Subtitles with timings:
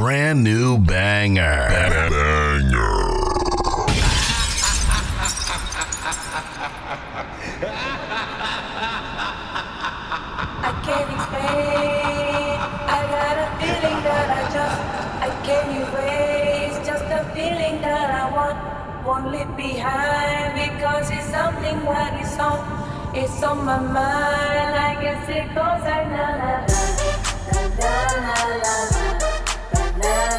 [0.00, 1.68] brand new banger.
[1.68, 2.10] Banger.
[19.06, 22.60] won't leave behind because it's something that is on
[23.14, 27.94] it's on my mind I guess it goes like la la la la
[28.24, 28.89] la la
[30.02, 30.29] love.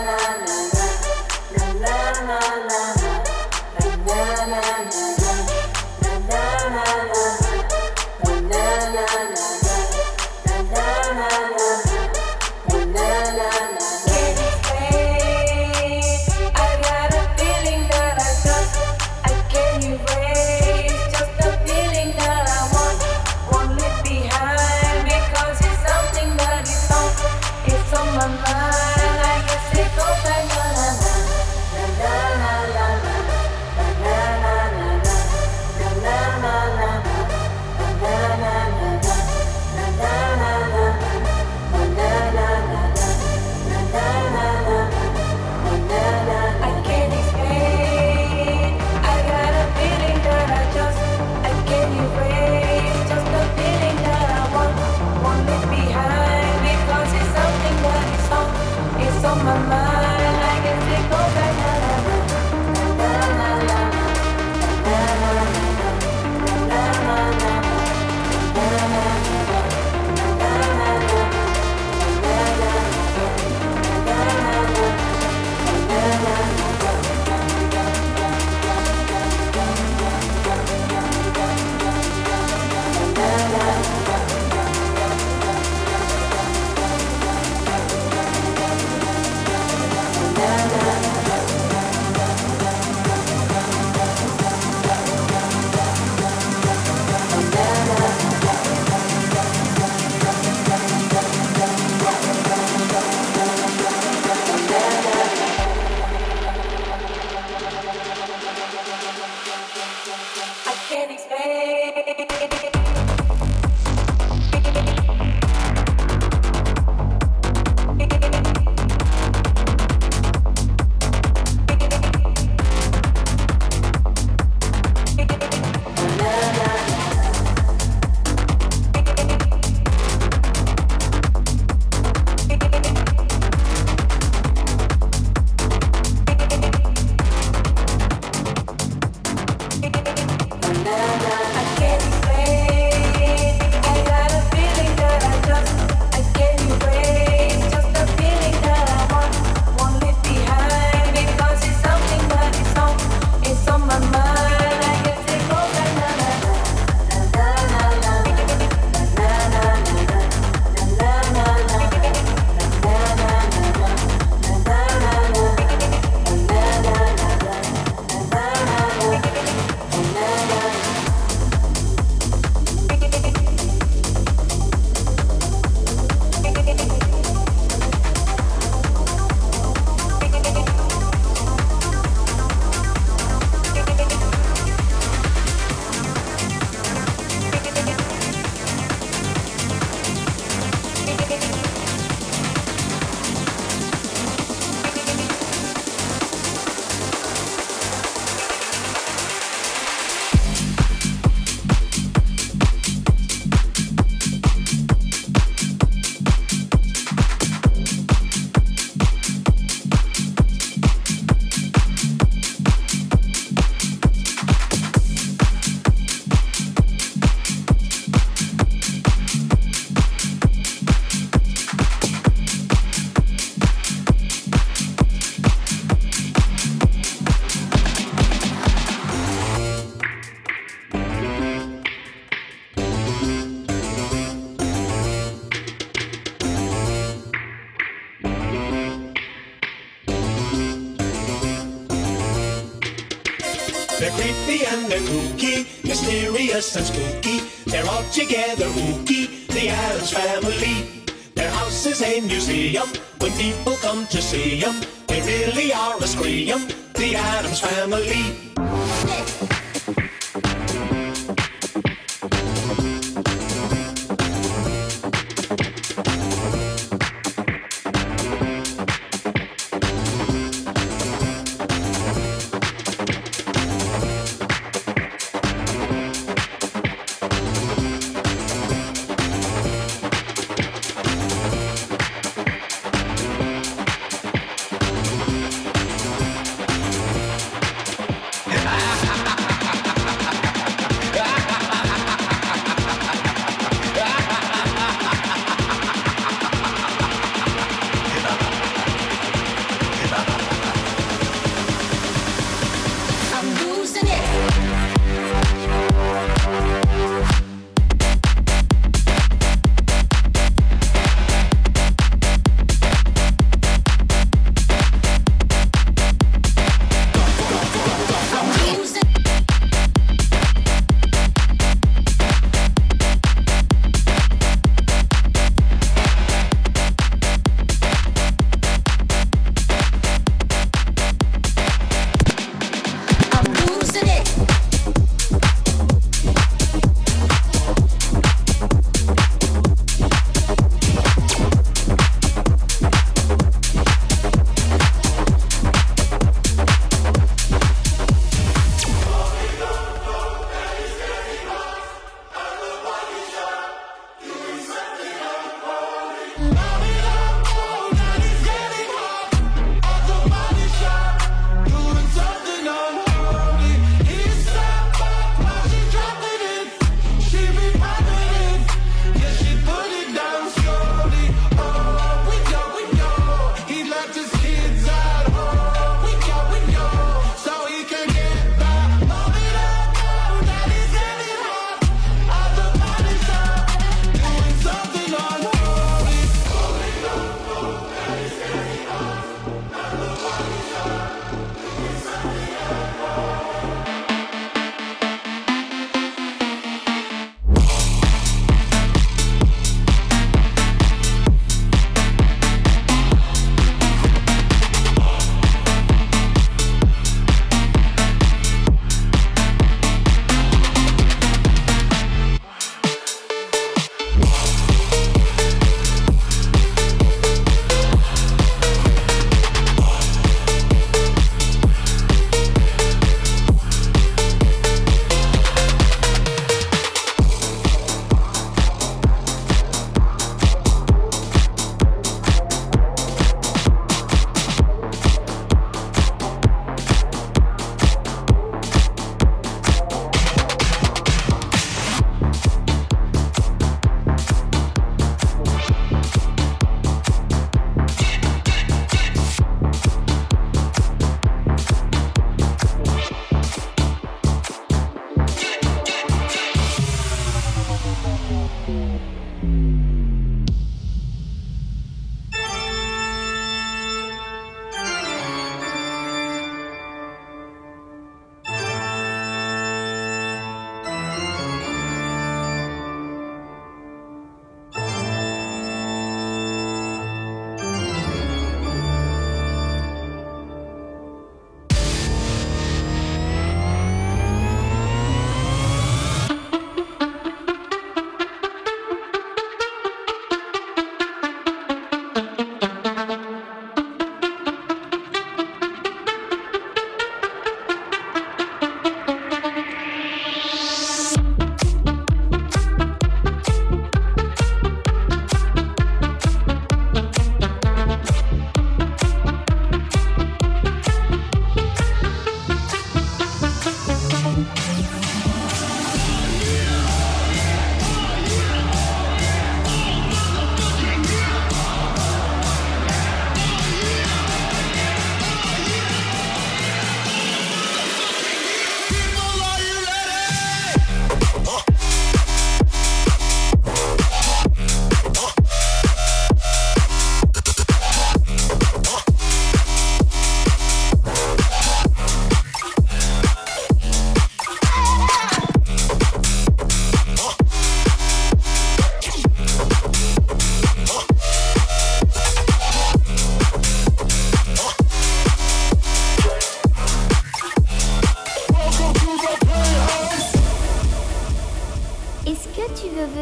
[252.42, 252.88] A museum.
[253.20, 256.68] When people come to see them, they really are a scream.
[256.94, 258.51] The Adams family.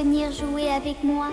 [0.03, 1.27] Venir jouer avec moi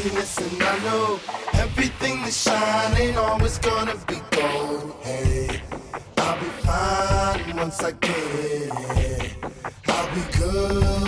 [0.00, 1.20] happiness, and I know
[1.54, 4.94] everything that shining oh, ain't always gonna be gold.
[5.02, 5.60] Hey,
[6.16, 9.34] I'll be fine once I get it.
[9.88, 10.99] I'll be good.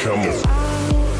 [0.00, 1.17] Come on.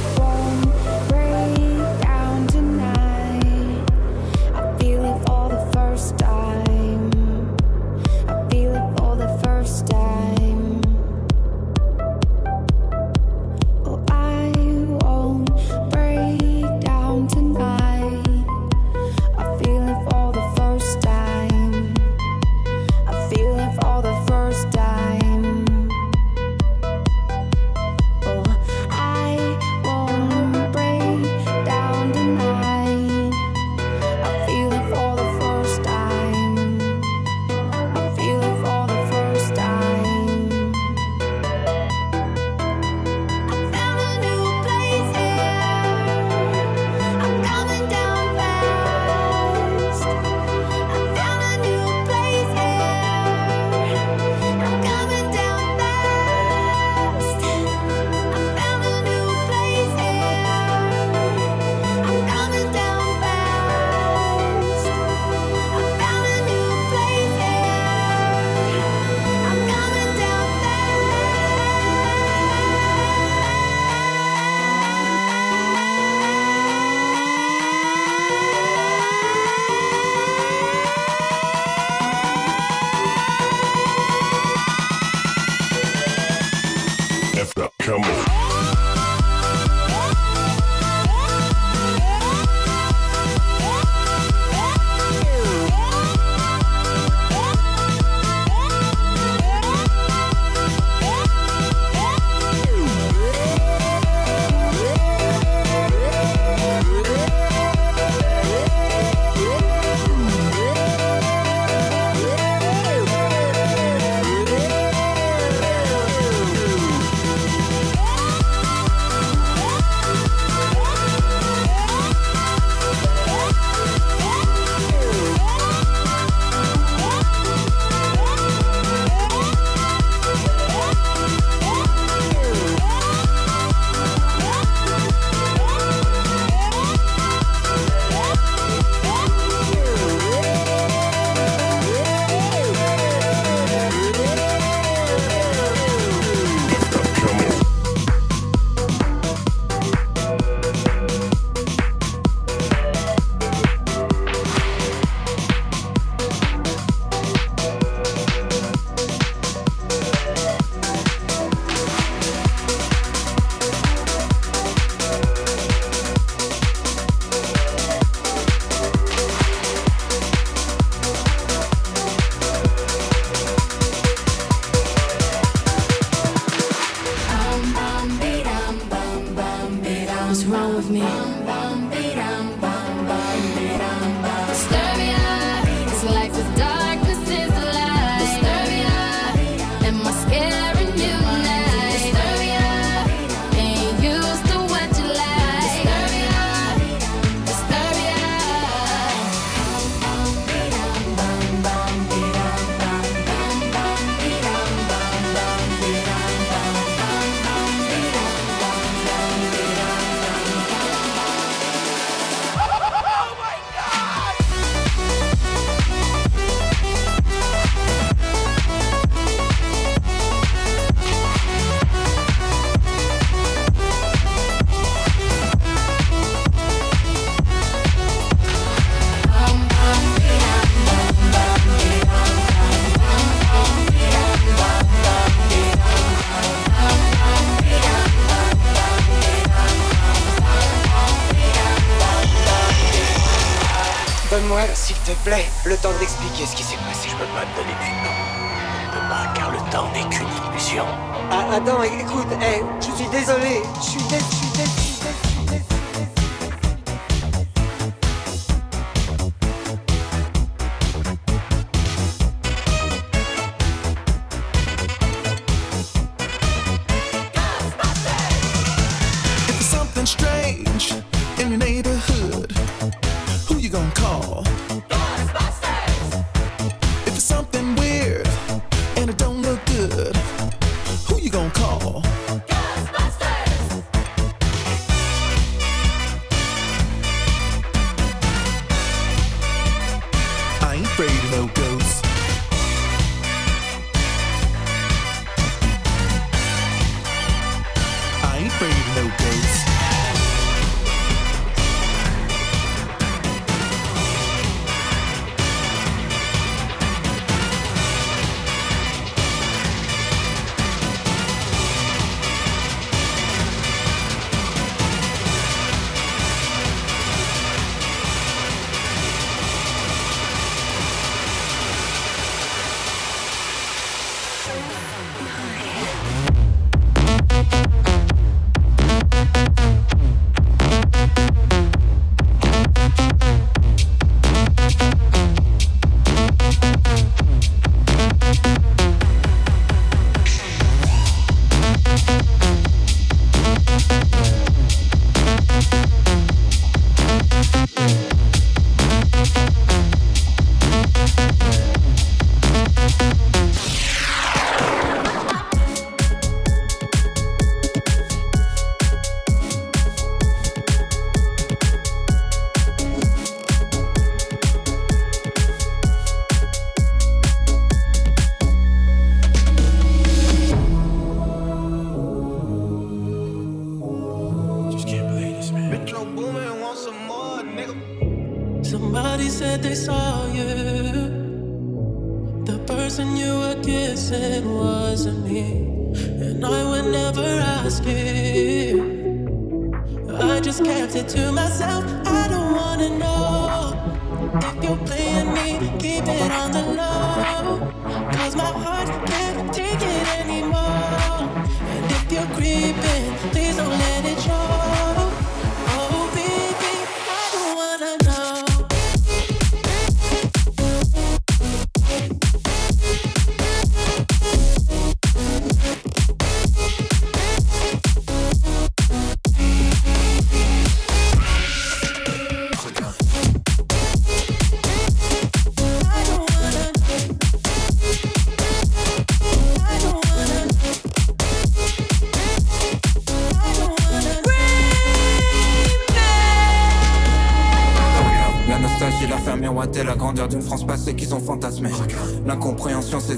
[249.78, 250.84] Adam n'est qu'une illusion.
[251.30, 254.77] Ah, Adam, écoute, hey, je suis désolé, je suis, dé je suis désolé.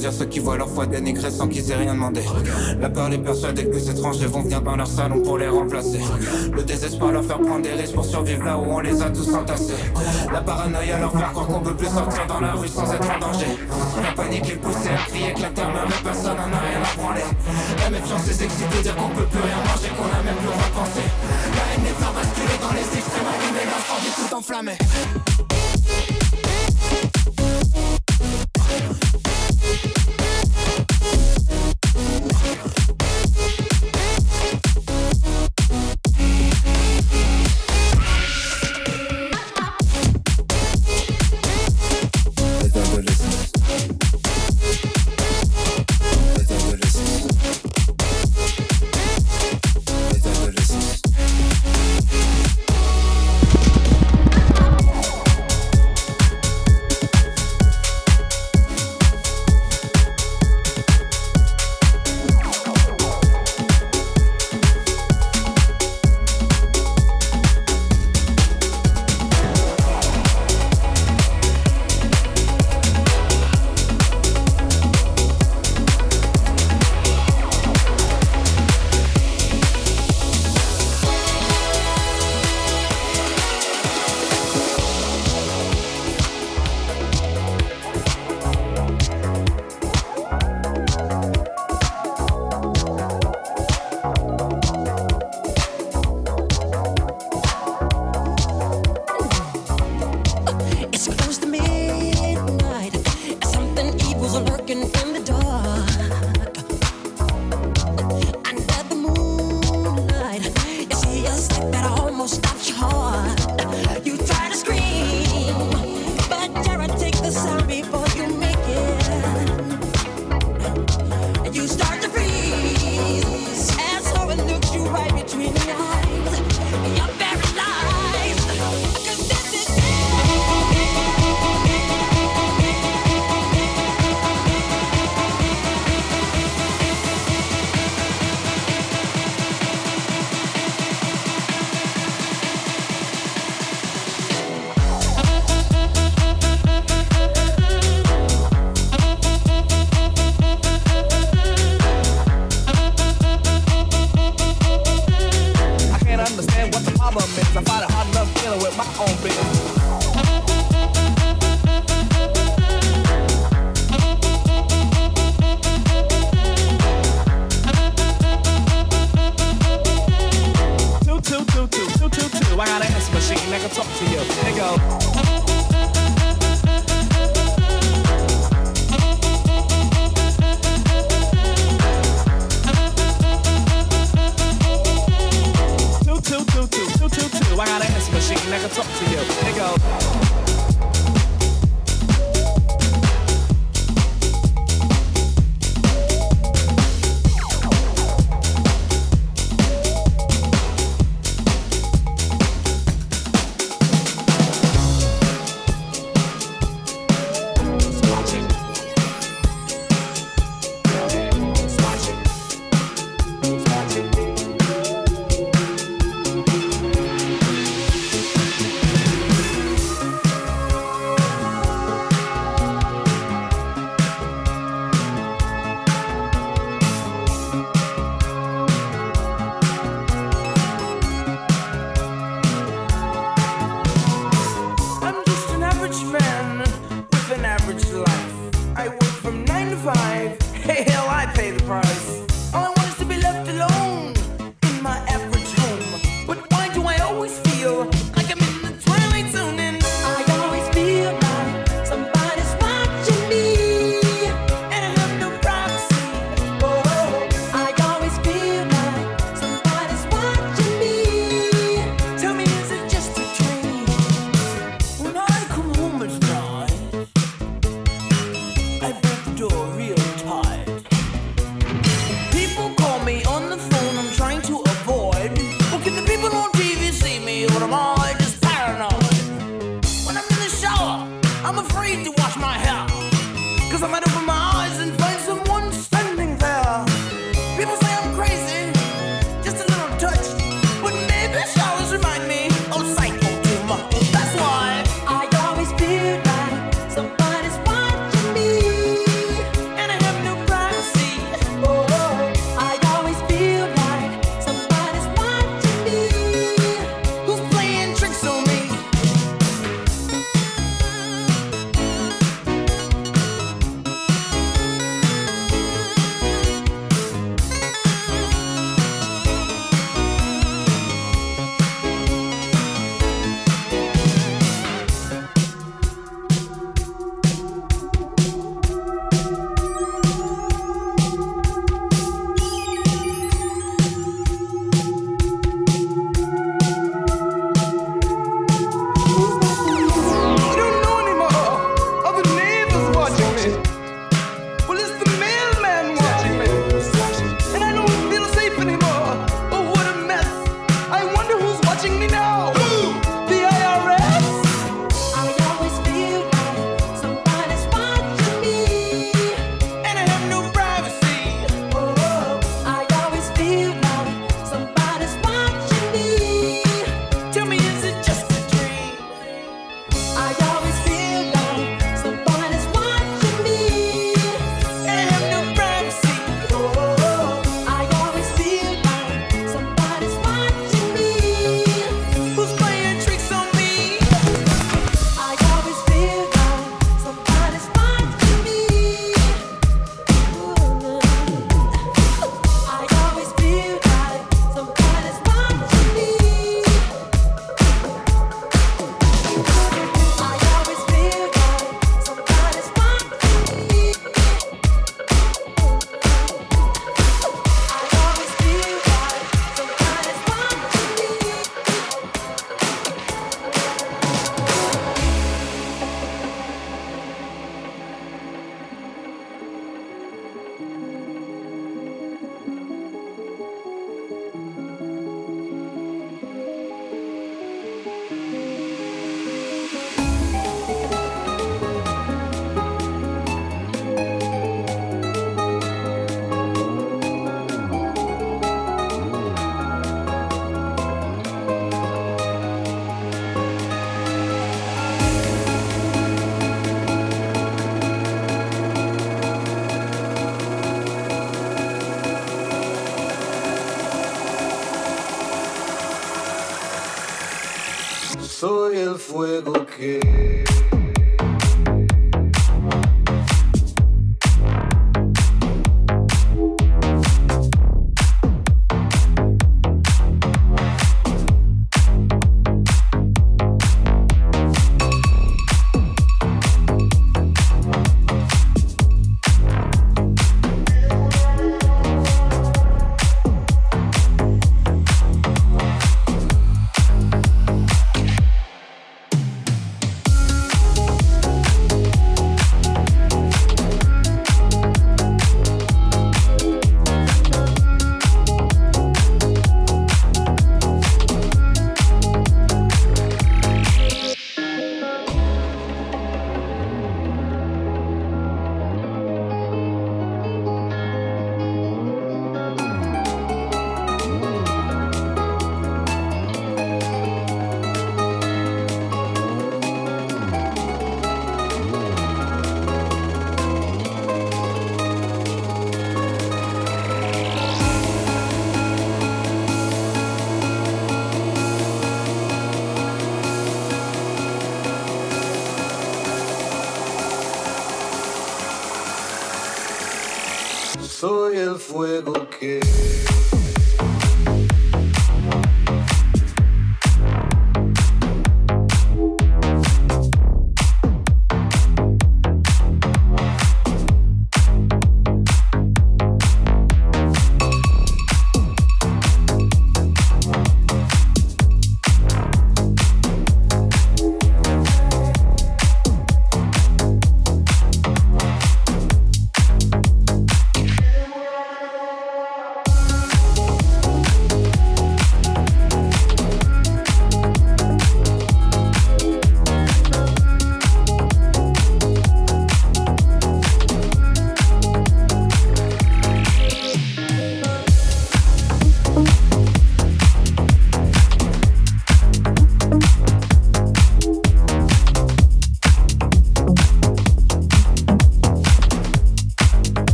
[0.00, 2.22] Dire ceux qui voient leur foi dénigrée sans qu'ils aient rien demandé.
[2.80, 6.00] La peur les persuade que les étrangers vont venir dans leur salon pour les remplacer.
[6.52, 9.32] Le désespoir leur faire prendre des risques pour survivre là où on les a tous
[9.34, 9.74] entassés.
[10.32, 13.18] La paranoïa leur faire croire qu'on peut plus sortir dans la rue sans être en
[13.18, 13.46] danger.
[14.02, 16.80] La panique est poussée à crier que la terre meurt, mais personne n'en a rien
[16.82, 17.26] à branler.
[17.82, 20.70] La méfiance est excitée, dire qu'on peut plus rien manger, qu'on a même plus rien
[20.74, 21.02] pensé.
[21.54, 25.29] La haine est faire basculer dans les extrêmes, allumer l'incendie tout enflammé.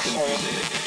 [0.00, 0.79] クション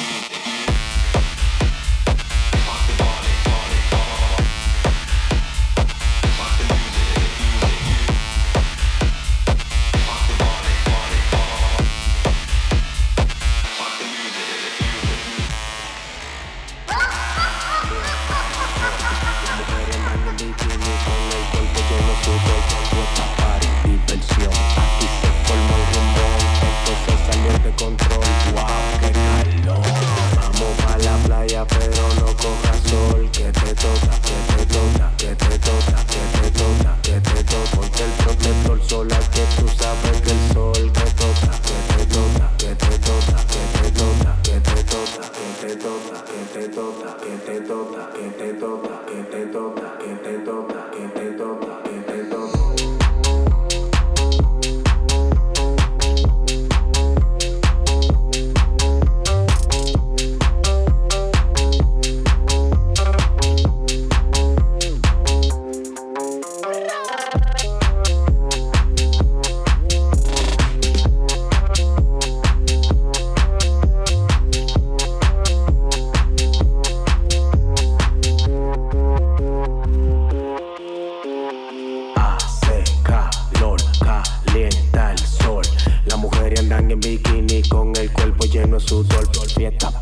[88.86, 89.93] su dolor fiesta.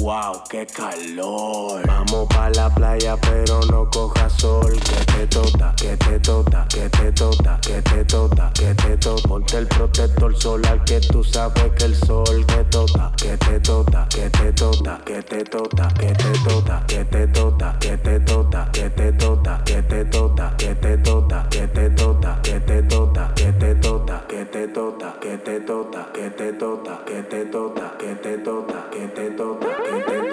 [0.00, 1.86] Wow, qué calor.
[1.86, 4.72] Vamos pa la playa, pero no coja sol.
[4.80, 9.28] Que te tota, que te tota, que te tota, que te tota, que te tota.
[9.28, 14.08] Ponte el protector solar que tú sabes que el sol te tota, que te tota,
[14.08, 18.68] que te tota, que te tota, que te tota, que te tota, que te tota,
[18.72, 22.40] que te tota, que te tota, que te tota, que te tota, que te tota,
[22.40, 27.02] que te tota, que te tota, que te tota, que te tota, que te tota,
[27.04, 29.89] que te tota, que te tota, que te tota.
[29.90, 30.26] Woo!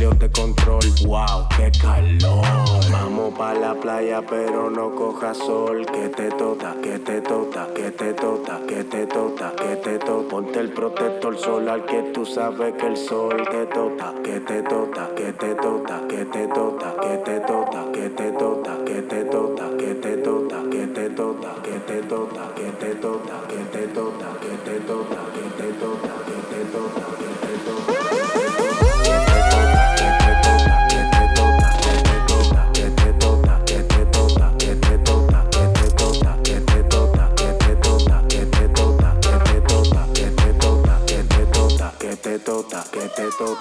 [0.00, 0.80] yo te control.
[1.04, 2.44] Wow, qué calor.
[2.90, 5.86] Vamos pa' la playa, pero no coja sol.
[5.86, 10.28] Que te tota, que te tota, que te tota, que te tota, que te tota.
[10.28, 13.36] Ponte el protector solar que tú sabes que el sol
[13.74, 18.30] tota, que te tota, que te tota, que te tota, que te tota, que te
[18.30, 22.00] tota, que te tota, que te tota, que te tota, que te tota, que te
[22.00, 26.64] tota, que te tota, que te tota, que te tota, que te tota, que te
[26.72, 27.19] tota.
[42.38, 43.08] てとけて
[43.38, 43.56] と」